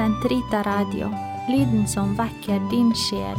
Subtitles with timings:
[0.00, 1.10] Sentrita Radio,
[1.48, 3.36] lyden som vekker din sjel.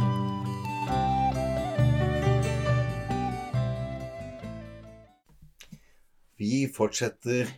[6.38, 7.50] Vi fortsetter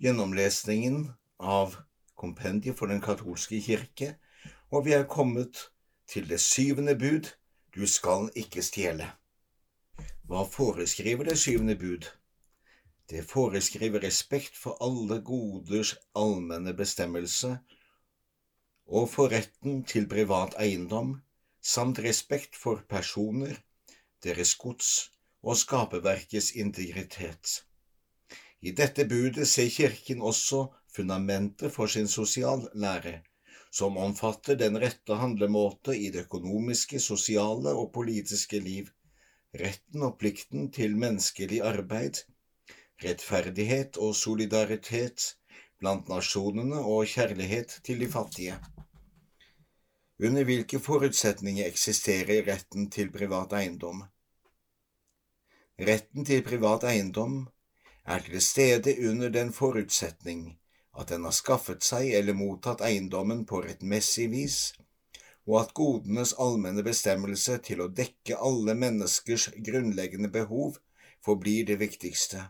[0.00, 1.76] gjennomlesningen av
[2.16, 4.14] Kompendiet for den katolske kirke,
[4.72, 5.66] og vi er kommet
[6.08, 7.28] til det syvende bud,
[7.76, 9.12] du skal ikke stjele.
[10.24, 12.08] Hva foreskriver det syvende bud?
[13.10, 17.58] Det foreskriver respekt for alle goders allmenne bestemmelse
[18.86, 21.14] og for retten til privat eiendom,
[21.60, 23.56] samt respekt for personer,
[24.24, 24.90] deres gods
[25.42, 27.62] og skaperverkets integritet.
[28.60, 33.20] I dette budet ser Kirken også fundamentet for sin sosiallære,
[33.72, 38.88] som omfatter den rette handlemåte i det økonomiske, sosiale og politiske liv,
[39.60, 42.24] retten og plikten til menneskelig arbeid,
[43.02, 45.34] rettferdighet og solidaritet
[45.80, 48.58] blant nasjonene og kjærlighet til de fattige.
[50.22, 54.04] Under hvilke forutsetninger eksisterer retten til privat eiendom?
[55.80, 57.40] Retten til privat eiendom
[58.06, 60.52] er til stede under den forutsetning
[60.98, 64.58] at den har skaffet seg eller mottatt eiendommen på rettmessig vis,
[65.50, 70.78] og at godenes allmenne bestemmelse til å dekke alle menneskers grunnleggende behov
[71.24, 72.46] forblir det viktigste.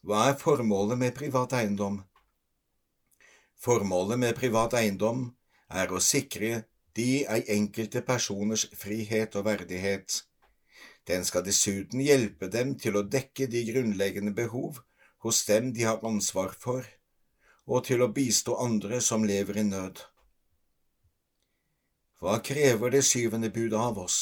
[0.00, 1.98] Hva er formålet med privat eiendom?
[3.60, 5.26] Formålet med privat eiendom
[5.68, 6.62] er å sikre
[6.96, 10.22] de enkelte personers frihet og verdighet.
[11.04, 14.80] Den skal dessuten hjelpe dem til å dekke de grunnleggende behov
[15.26, 16.86] hos dem de har ansvar for,
[17.68, 20.00] og til å bistå andre som lever i nød.
[22.20, 24.18] Hva krever det syvende bud av oss?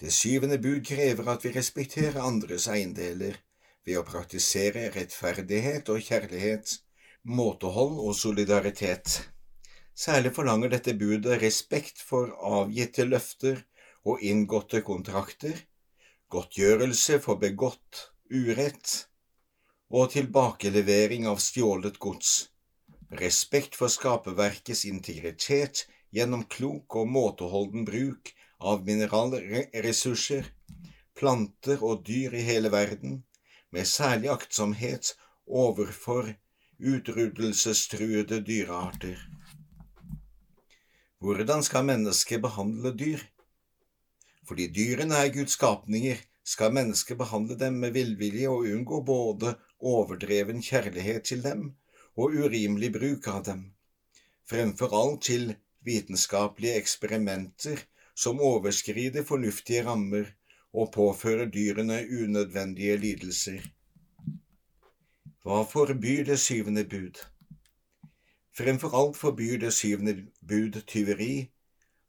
[0.00, 3.40] Det syvende bud krever at vi respekterer andres eiendeler
[3.86, 6.78] ved å praktisere rettferdighet og kjærlighet,
[7.22, 9.18] måtehold og solidaritet.
[9.94, 13.60] Særlig forlanger dette budet respekt for avgitte løfter
[14.08, 15.54] og inngåtte kontrakter,
[16.32, 19.06] godtgjørelse for begått urett,
[19.92, 22.48] og tilbakelevering av stjålet gods,
[23.20, 25.84] respekt for skaperverkets integritet
[26.16, 30.48] gjennom klok og måteholden bruk av mineralressurser,
[31.18, 33.20] planter og dyr i hele verden,
[33.72, 35.14] med særlig aktsomhet
[35.46, 36.28] overfor
[36.82, 39.16] utryddelsestruede dyrearter.
[41.22, 43.20] Hvordan skal mennesket behandle dyr?
[44.48, 50.62] Fordi dyrene er Guds skapninger, skal mennesket behandle dem med villvilje og unngå både overdreven
[50.62, 51.68] kjærlighet til dem
[52.16, 53.62] og urimelig bruk av dem,
[54.50, 55.54] fremfor alt til
[55.86, 57.80] vitenskapelige eksperimenter
[58.14, 60.26] som overskrider fornuftige rammer
[60.72, 63.60] og påfører dyrene unødvendige lidelser.
[65.42, 67.18] Hva forbyr det syvende bud?
[68.56, 70.14] Fremfor alt forbyr det syvende
[70.48, 71.50] bud tyveri,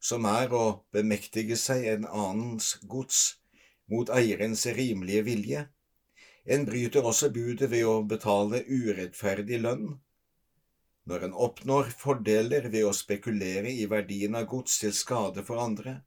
[0.00, 3.20] som er å bemektige seg en annens gods
[3.90, 5.66] mot eierens rimelige vilje.
[6.44, 9.86] En bryter også budet ved å betale urettferdig lønn.
[11.08, 15.98] Når en oppnår fordeler ved å spekulere i verdien av gods til skade for andre,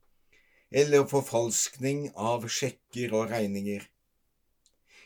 [0.71, 3.85] eller forfalskning av sjekker og regninger.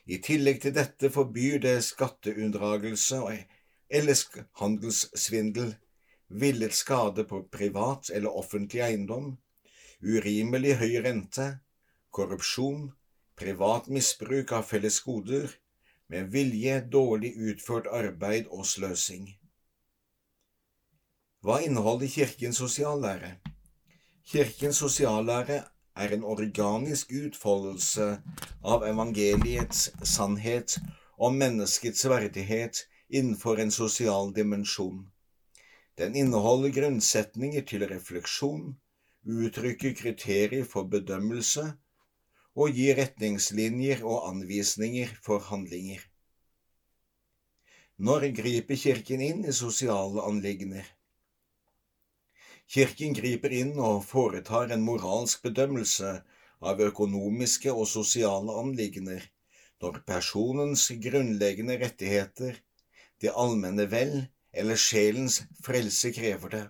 [0.05, 3.21] I tillegg til dette forbyr det skatteunndragelse
[3.91, 4.23] eller
[4.61, 5.75] handelssvindel,
[6.31, 9.35] villet skade på privat eller offentlig eiendom,
[10.01, 11.47] urimelig høy rente,
[12.09, 12.89] korrupsjon,
[13.37, 15.51] privat misbruk av felles goder,
[16.11, 19.29] med vilje, dårlig utført arbeid og sløsing.
[21.41, 23.37] Hva inneholder Kirkens sosiallære?
[24.29, 25.63] Kirkens sosiallære
[25.95, 28.05] er en organisk utfoldelse
[28.63, 30.77] av evangeliets sannhet
[31.17, 35.01] om menneskets verdighet innenfor en sosial dimensjon.
[35.97, 38.77] Den inneholder grunnsetninger til refleksjon,
[39.25, 41.65] uttrykker kriterier for bedømmelse
[42.55, 45.99] og gir retningslinjer og anvisninger for handlinger.
[47.97, 50.85] Når griper Kirken inn i sosiale anliggender?
[52.71, 56.11] Kirken griper inn og foretar en moralsk bedømmelse
[56.63, 59.25] av økonomiske og sosiale anliggender
[59.83, 62.61] når personens grunnleggende rettigheter,
[63.19, 64.13] det allmenne vel
[64.55, 66.63] eller sjelens frelse krever det.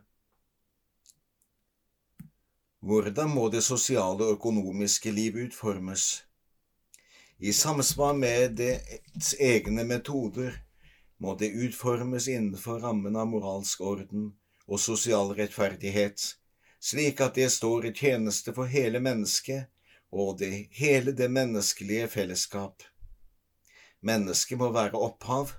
[2.82, 6.24] Hvordan må det sosiale og økonomiske liv utformes?
[7.38, 10.64] I samsvar med dets egne metoder
[11.22, 14.32] må det utformes innenfor rammen av moralsk orden
[14.72, 16.24] og sosial rettferdighet,
[16.80, 19.68] slik at det står i tjeneste for hele mennesket
[20.12, 22.84] og det, hele det menneskelige fellesskap.
[24.02, 25.52] Mennesket må være opphav,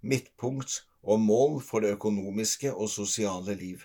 [0.00, 3.84] midtpunkt og mål for det økonomiske og sosiale liv.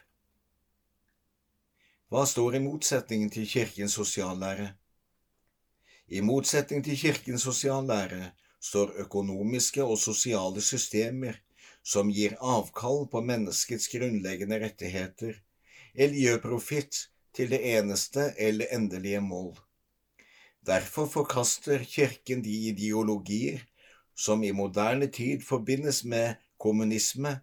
[2.10, 4.72] Hva står i motsetningen til kirkens sosiallære?
[6.08, 11.38] I motsetning til kirkens sosiallære står økonomiske og sosiale systemer
[11.84, 15.40] som gir avkall på menneskets grunnleggende rettigheter,
[15.96, 19.56] eller gjør profitt til det eneste eller endelige mål.
[20.66, 23.64] Derfor forkaster Kirken de ideologier
[24.16, 27.40] som i moderne tid forbindes med kommunisme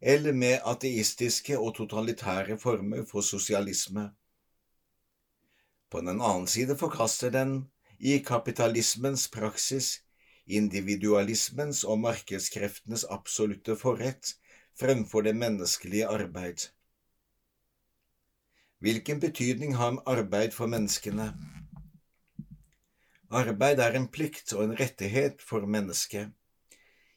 [0.00, 4.10] eller med ateistiske og totalitære former for sosialisme.
[5.90, 10.02] På den annen side forkaster den, i kapitalismens praksis,
[10.48, 14.34] individualismens og markedskreftenes absolutte forrett
[14.78, 16.68] fremfor det menneskelige arbeid.
[18.78, 21.32] Hvilken betydning har arbeid for menneskene?
[23.28, 26.30] Arbeid er en plikt og en rettighet for mennesket.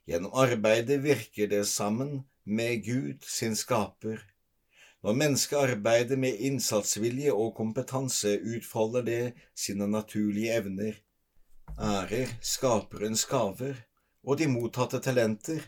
[0.10, 4.20] Gjennom arbeidet virker det sammen med Gud, sin skaper.
[5.04, 9.22] Når mennesket arbeider med innsatsvilje og kompetanse, utfolder det
[9.56, 10.98] sine naturlige evner,
[11.80, 13.78] ærer skaperens gaver
[14.24, 15.62] og de mottatte talenter,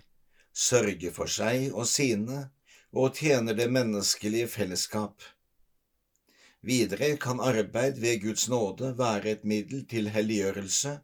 [0.54, 2.50] sørger for seg og sine
[2.94, 5.24] og tjener det menneskelige fellesskap.
[6.62, 11.00] Videre kan arbeid ved Guds nåde være et middel til helliggjørelse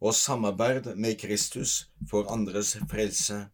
[0.00, 3.44] og samarbeid med Kristus for andres frelse.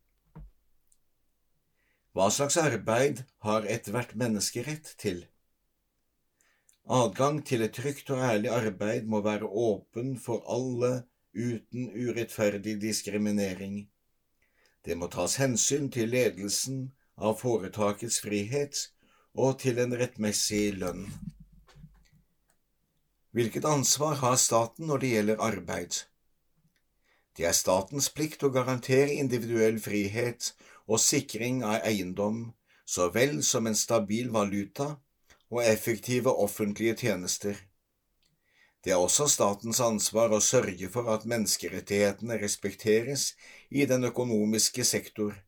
[2.14, 5.24] Hva slags arbeid har ethvert menneske rett til?
[6.84, 13.88] Adgang til et trygt og ærlig arbeid må være åpen for alle uten urettferdig diskriminering.
[14.84, 18.90] Det må tas hensyn til ledelsen av foretakets frihet
[19.32, 21.06] og til en rettmessig lønn.
[23.32, 26.02] Hvilket ansvar har staten når det gjelder arbeid?
[27.36, 30.52] Det er statens plikt å garantere individuell frihet
[30.84, 32.52] og sikring av eiendom,
[32.84, 34.98] så vel som en stabil valuta
[35.54, 37.54] og effektive offentlige tjenester.
[38.84, 43.30] Det er også statens ansvar å sørge for at menneskerettighetene respekteres
[43.70, 45.38] i den økonomiske sektor.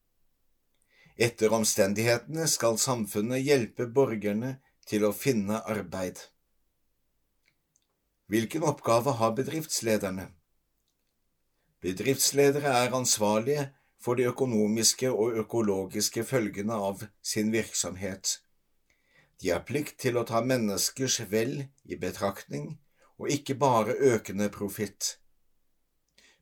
[1.18, 4.54] Etter omstendighetene skal samfunnet hjelpe borgerne
[4.88, 6.22] til å finne arbeid.
[8.32, 10.30] Hvilken oppgave har bedriftslederne?
[11.82, 13.68] Bedriftsledere er ansvarlige
[14.02, 18.38] for de økonomiske og økologiske følgene av sin virksomhet.
[19.42, 22.78] De har plikt til å ta menneskers vel i betraktning,
[23.18, 25.16] og ikke bare økende profitt.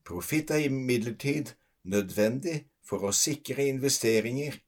[0.05, 4.59] Profitt er imidlertid nødvendig for å sikre investeringer,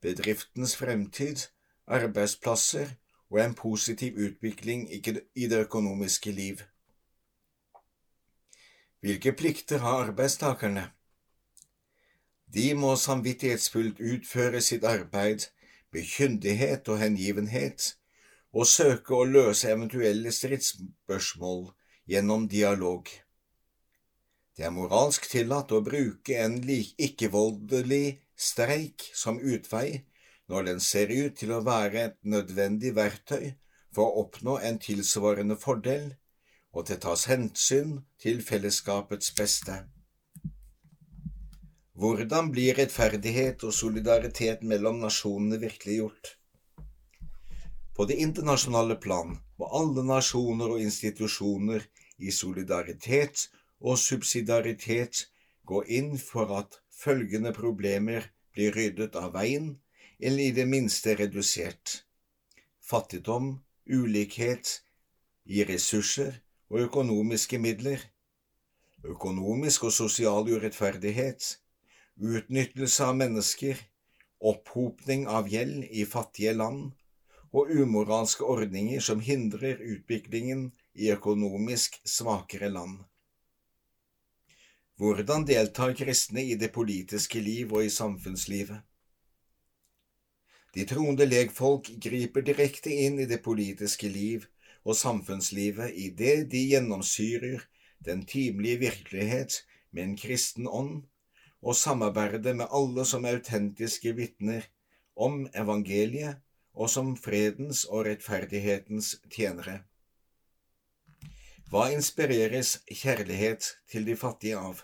[0.00, 1.48] bedriftens fremtid,
[1.86, 2.94] arbeidsplasser
[3.30, 6.62] og en positiv utvikling i det økonomiske liv.
[9.04, 10.86] Hvilke plikter har arbeidstakerne?
[12.54, 15.48] De må samvittighetsfullt utføre sitt arbeid
[15.94, 17.94] med kyndighet og hengivenhet,
[18.54, 21.68] og søke å løse eventuelle stridsspørsmål
[22.10, 23.08] gjennom dialog.
[24.54, 30.04] Det er moralsk tillatt å bruke en ikke-voldelig streik som utvei
[30.50, 33.54] når den ser ut til å være et nødvendig verktøy
[33.94, 36.12] for å oppnå en tilsvarende fordel,
[36.74, 39.84] og det tas hensyn til fellesskapets beste.
[41.94, 46.32] Hvordan blir rettferdighet og solidaritet mellom nasjonene virkeliggjort?
[47.94, 51.86] På det internasjonale plan må alle nasjoner og institusjoner
[52.18, 53.46] i solidaritet
[53.78, 55.28] og subsidiaritet
[55.70, 59.76] gå inn for at følgende problemer blir ryddet av veien
[60.18, 62.00] eller i det minste redusert.
[62.82, 64.80] Fattigdom, ulikhet
[65.46, 66.40] i ressurser
[66.74, 68.00] og økonomiske midler,
[69.04, 71.54] økonomisk og sosial urettferdighet,
[72.20, 73.78] utnyttelse av mennesker,
[74.40, 76.92] opphopning av gjeld i fattige land
[77.54, 83.04] og umoralske ordninger som hindrer utviklingen i økonomisk svakere land.
[84.98, 88.82] Hvordan deltar kristne i det politiske liv og i samfunnslivet?
[90.74, 94.46] De troende legfolk griper direkte inn i det politiske liv
[94.82, 97.62] og samfunnslivet idet de gjennomsyrer
[98.06, 101.04] den timelige virkelighet med en kristen ånd
[101.64, 104.68] og samarbeide med alle som autentiske vitner
[105.16, 106.42] om evangeliet
[106.74, 109.80] og som fredens og rettferdighetens tjenere.
[111.70, 114.82] Hva inspireres kjærlighet til de fattige av?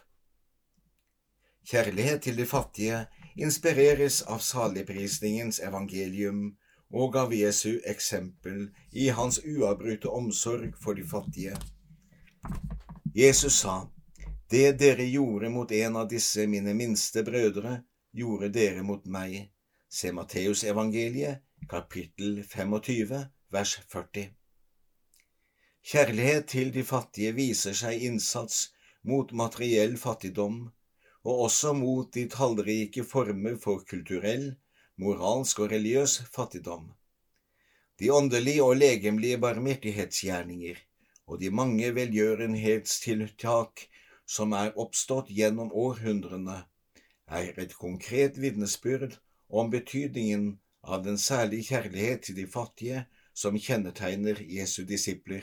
[1.71, 3.05] Kjærlighet til de fattige
[3.37, 6.57] inspireres av saligprisningens evangelium
[6.91, 11.59] og av Jesu eksempel i hans uavbrutte omsorg for de fattige.
[13.15, 13.85] Jesus sa,
[14.51, 17.77] Det dere gjorde mot en av disse mine minste brødre,
[18.11, 19.45] gjorde dere mot meg.
[19.87, 23.21] Se Matteusevangeliet, kapittel 25,
[23.55, 24.25] vers 40.
[25.93, 28.73] Kjærlighet til de fattige viser seg innsats
[29.07, 30.59] mot materiell fattigdom,
[31.23, 34.49] og også mot de tallrike former for kulturell,
[34.99, 36.91] moralsk og religiøs fattigdom.
[38.03, 40.83] De åndelige og legemlige barmhjertighetsgjerninger
[41.31, 43.87] og de mange velgjørenhetstiltak
[44.31, 46.61] som er oppstått gjennom århundrene,
[47.27, 49.17] er et konkret vitnesbyrd
[49.49, 55.43] om betydningen av den særlige kjærlighet til de fattige som kjennetegner Jesu disipler.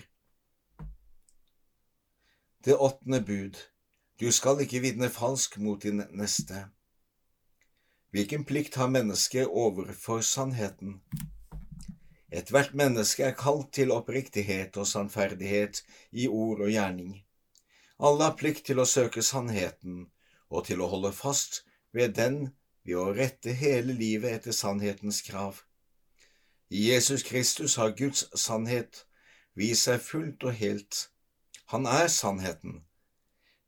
[2.64, 3.60] Det åttende bud
[4.20, 6.64] Du skal ikke vitne falsk mot din neste.
[8.10, 11.02] Hvilken plikt har mennesket overfor sannheten?
[12.32, 17.27] Ethvert menneske er kalt til oppriktighet og sannferdighet i ord og gjerning.
[17.98, 20.06] Alle har plikt til å søke sannheten
[20.50, 21.64] og til å holde fast
[21.96, 22.38] ved den
[22.86, 25.64] ved å rette hele livet etter sannhetens krav.
[26.70, 29.06] I Jesus Kristus har Guds sannhet
[29.58, 31.08] vist seg fullt og helt.
[31.74, 32.84] Han er sannheten.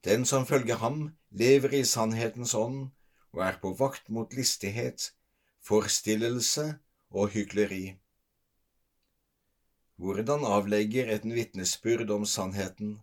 [0.06, 2.92] Den som følger ham, lever i sannhetens ånd
[3.34, 5.12] og er på vakt mot listighet,
[5.66, 6.70] forstillelse
[7.12, 7.98] og hykleri.
[10.00, 13.00] Hvordan avlegger et vitnesbyrd om sannheten?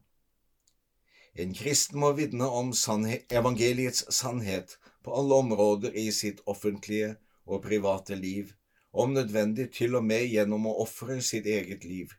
[1.36, 8.16] En kristen må vitne om evangeliets sannhet på alle områder i sitt offentlige og private
[8.16, 8.54] liv,
[8.92, 12.14] om nødvendig til og med gjennom å ofre sitt eget liv.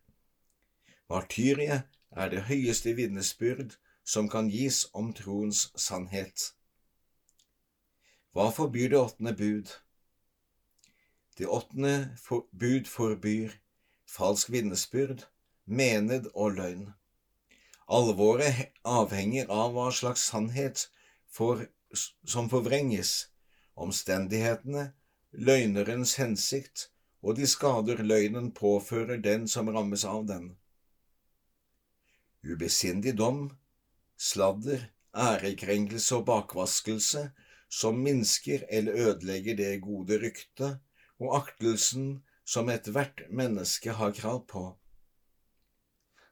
[1.10, 3.74] Martyriet er det høyeste vitnesbyrd
[4.06, 6.52] som kan gis om troens sannhet.
[8.38, 9.74] Hva forbyr det åttende bud?
[11.38, 12.14] Det åttende
[12.54, 13.58] bud forbyr
[14.06, 15.26] falsk vitnesbyrd,
[15.66, 16.88] mened og løgn.
[17.88, 20.90] Alvoret avhenger av hva slags sannhet
[21.32, 21.64] for,
[22.28, 23.30] som forvrenges,
[23.80, 24.90] omstendighetene,
[25.32, 26.90] løgnerens hensikt
[27.24, 30.50] og de skader løgnen påfører den som rammes av den.
[32.44, 33.48] Ubesindig dom,
[34.20, 37.24] sladder, ærekrenkelse og bakvaskelse
[37.72, 40.84] som minsker eller ødelegger det gode ryktet
[41.24, 42.18] og aktelsen
[42.48, 44.68] som ethvert menneske har krav på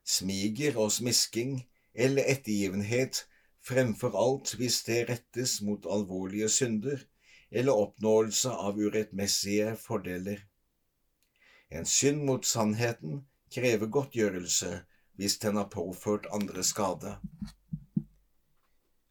[0.05, 1.57] smiger og smisking
[1.93, 3.25] eller ettergivenhet
[3.65, 7.01] fremfor alt hvis det rettes mot alvorlige synder
[7.51, 10.43] eller oppnåelse av urettmessige fordeler.
[11.71, 14.73] En synd mot sannheten krever godtgjørelse
[15.17, 17.15] hvis den har påført andre skade.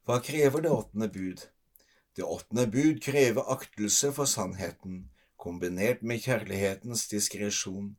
[0.05, 1.47] Hva krever det åttende bud?
[2.15, 5.09] Det åttende bud krever aktelse for sannheten,
[5.41, 7.95] kombinert med kjærlighetens diskresjon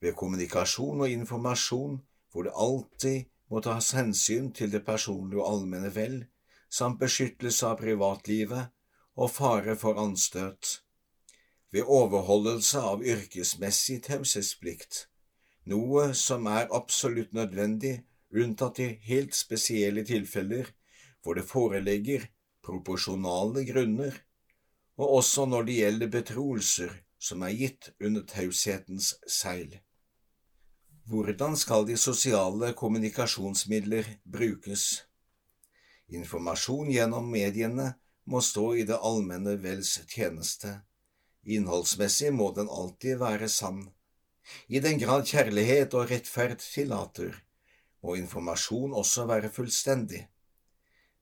[0.00, 2.00] ved kommunikasjon og informasjon
[2.32, 6.20] hvor det alltid må tas hensyn til det personlige og allmenne vel,
[6.70, 8.70] samt beskyttelse av privatlivet
[9.18, 10.80] og fare for anstøt.
[11.74, 15.06] Ved overholdelse av yrkesmessig taushetsplikt,
[15.70, 20.70] noe som er absolutt nødvendig unntatt i helt spesielle tilfeller
[21.22, 22.26] hvor det foreligger
[22.64, 24.14] proporsjonale grunner,
[25.00, 29.78] og også når det gjelder betroelser som er gitt under taushetens seil.
[31.10, 34.82] Hvordan skal de sosiale kommunikasjonsmidler brukes?
[36.06, 37.86] Informasjon gjennom mediene
[38.30, 40.70] må stå i det allmenne vels tjeneste.
[41.42, 43.80] Innholdsmessig må den alltid være sann.
[44.70, 47.34] I den grad kjærlighet og rettferd tillater,
[48.06, 50.28] må informasjon også være fullstendig.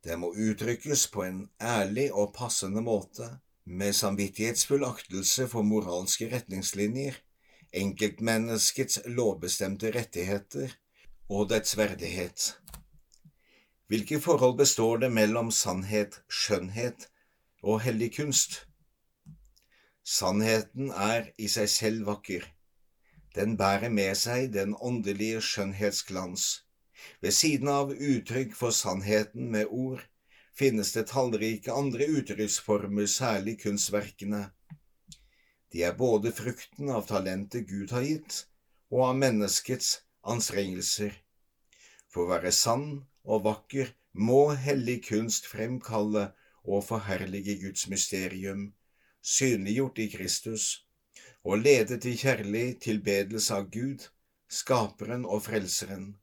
[0.05, 3.31] Det må uttrykkes på en ærlig og passende måte,
[3.65, 7.17] med samvittighetsfull aktelse for moralske retningslinjer
[7.73, 10.73] enkeltmenneskets lovbestemte rettigheter
[11.29, 12.55] og dets verdighet.
[13.89, 17.09] Hvilke forhold består det mellom sannhet, skjønnhet
[17.63, 18.63] og hellig kunst?
[20.05, 22.45] Sannheten er i seg selv vakker.
[23.37, 26.47] Den bærer med seg den åndelige skjønnhetsglans.
[27.21, 30.05] Ved siden av uttrykk for sannheten med ord
[30.59, 34.49] finnes det tallrike andre uttrykksformer, særlig kunstverkene.
[35.73, 38.45] De er både frukten av talentet Gud har gitt,
[38.91, 39.99] og av menneskets
[40.33, 41.13] anstrengelser.
[42.09, 42.87] For å være sann
[43.29, 43.93] og vakker
[44.29, 46.31] må hellig kunst fremkalle
[46.65, 48.71] og forherlige Guds mysterium,
[49.23, 50.69] synliggjort i Kristus,
[51.45, 54.09] og lede til kjærlig tilbedelse av Gud,
[54.49, 56.17] Skaperen og Frelseren,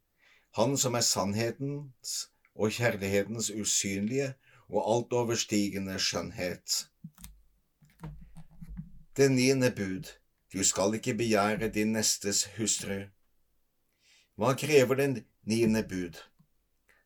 [0.58, 2.12] Han som er sannhetens
[2.56, 4.30] og kjærlighetens usynlige
[4.70, 6.86] og altoverstigende skjønnhet.
[9.16, 10.10] Det niende bud,
[10.54, 12.98] du skal ikke begjære din nestes hustru.
[14.36, 15.08] Hva krever det
[15.48, 16.20] niende bud?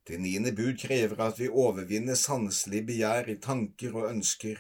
[0.08, 4.58] Det niende bud krever at vi overvinner sanselig begjær i tanker og ønsker.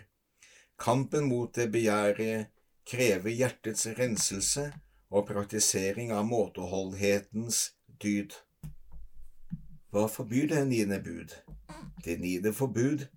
[0.77, 2.53] Kampen mot det begjæret
[2.86, 4.70] krever hjertets renselse
[5.10, 7.72] og praktisering av måteholdhetens
[8.03, 8.38] dyd.
[9.89, 11.34] Hva forbyr det niende bud?
[12.06, 13.10] Det niende forbud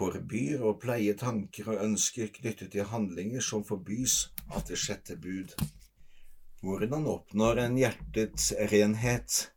[0.00, 5.52] forbyr å pleie tanker og ønsker knyttet til handlinger som forbys av det sjette bud.
[6.64, 9.50] Hvordan oppnår en hjertets renhet?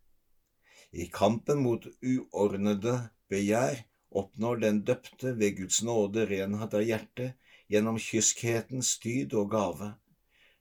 [0.91, 2.97] I kampen mot uordnede
[3.31, 7.39] begjær oppnår den døpte ved Guds nåde renhet av hjertet
[7.71, 9.93] gjennom kyskhetens dyd og gave,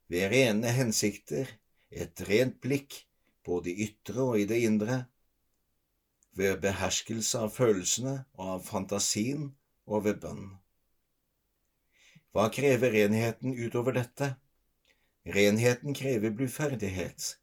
[0.09, 1.51] ved rene hensikter,
[1.91, 3.03] et rent blikk,
[3.45, 5.01] både i ytre og i det indre,
[6.39, 9.51] ved beherskelse av følelsene og av fantasien
[9.87, 10.49] og ved bønn.
[12.33, 14.35] Hva krever renheten utover dette?
[15.27, 17.37] Renheten krever bluferdighet.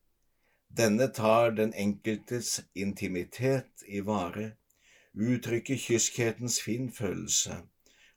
[0.69, 4.51] Denne tar den enkeltes intimitet i vare,
[5.13, 7.61] uttrykker kyskhetens finfølelse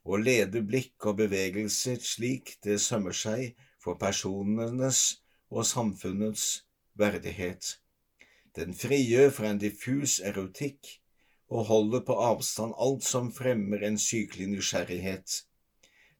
[0.03, 3.53] og leder blikk og bevegelser slik det sømmer seg
[3.83, 4.99] for personenes
[5.49, 6.65] og samfunnets
[6.99, 7.77] verdighet.
[8.55, 10.99] Den frigjør fra en diffus erotikk
[11.49, 15.43] og holder på avstand alt som fremmer en sykelig nysgjerrighet.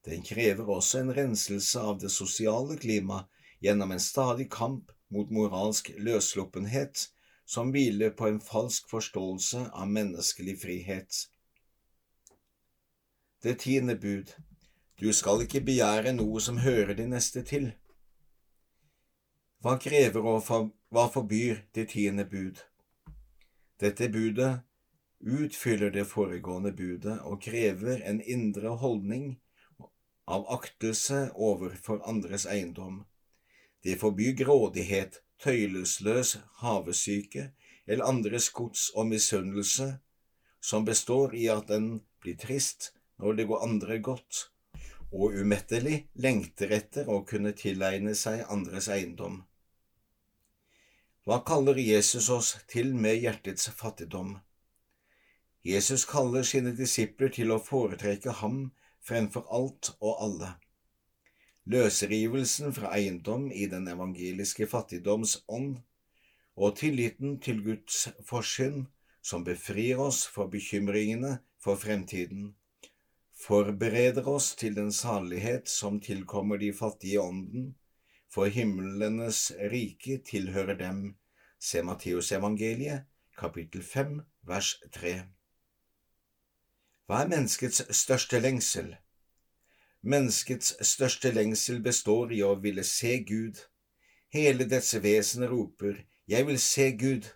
[0.05, 3.23] Den krever også en renselse av det sosiale klima
[3.63, 7.07] gjennom en stadig kamp mot moralsk løssluppenhet
[7.45, 11.27] som hviler på en falsk forståelse av menneskelig frihet.
[13.43, 14.35] Det tiende bud
[14.99, 17.71] Du skal ikke begjære noe som hører de neste til.
[19.59, 20.45] Hva krever og
[20.93, 22.61] hva forbyr det tiende bud?
[23.81, 24.61] Dette budet
[25.23, 29.37] utfyller det foregående budet og krever en indre holdning
[30.27, 33.03] av aktelse overfor andres eiendom.
[33.83, 37.49] Det forbyr grådighet, tøylesløs havesyke
[37.87, 39.97] eller andres gods og misunnelse,
[40.61, 44.47] som består i at en blir trist når det går andre godt,
[45.11, 49.43] og umettelig lengter etter å kunne tilegne seg andres eiendom.
[51.23, 54.37] Hva kaller Jesus oss til med hjertets fattigdom?
[55.63, 58.73] Jesus kaller sine disipler til å foretrekke ham
[59.07, 60.49] fremfor alt og alle.
[61.71, 65.77] Løsrivelsen fra eiendom i den evangeliske fattigdoms ånd
[66.59, 68.83] og tilliten til Guds forsyn
[69.23, 72.51] som befrir oss for bekymringene for fremtiden,
[73.39, 77.71] forbereder oss til den salighet som tilkommer de fattige i ånden,
[78.27, 81.15] for himlenes rike tilhører dem.
[81.59, 85.15] Se Matteusevangeliet, kapittel 5, vers 3.
[87.13, 88.87] Hva er menneskets største lengsel?
[90.01, 93.59] Menneskets største lengsel består i å ville se Gud.
[94.33, 97.27] Hele dets vesen roper Jeg vil se Gud.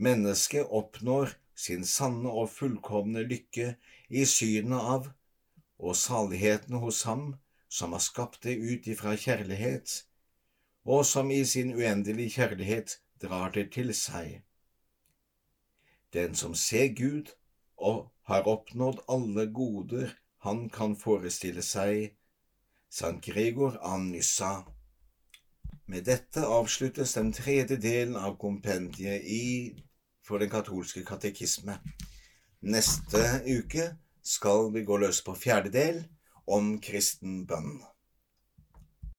[0.00, 3.74] Mennesket oppnår sin sanne og fullkomne lykke
[4.08, 5.10] i synet av
[5.76, 7.34] og saligheten hos Ham
[7.68, 10.06] som har skapt det ut ifra kjærlighet,
[10.88, 14.40] og som i sin uendelige kjærlighet drar det til seg.
[16.16, 17.34] Den som ser Gud
[17.76, 20.12] og har oppnådd alle goder
[20.46, 22.12] han kan forestille seg
[22.90, 24.50] Sankt Gregor av Nyssa.
[25.90, 29.74] Med dette avsluttes den tredje delen av kompendiet i
[30.22, 31.80] for den katolske katekisme.
[32.62, 33.88] Neste uke
[34.22, 36.02] skal vi gå løs på fjerde del
[36.46, 37.80] om kristen bønn.